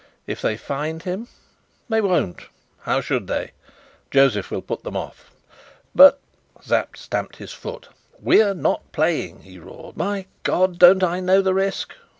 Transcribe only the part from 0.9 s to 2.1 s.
him?" "They